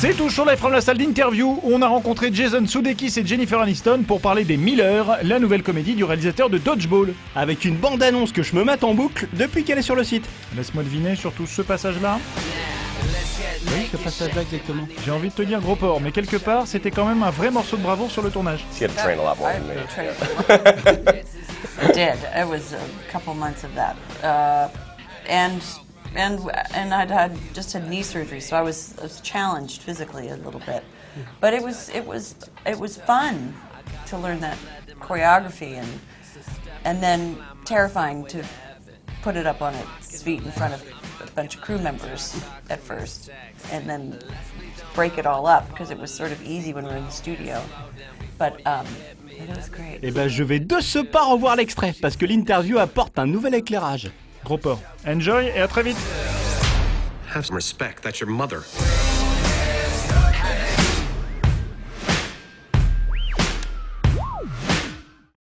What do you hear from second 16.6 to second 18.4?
c'était quand même un vrai morceau de bravoure sur le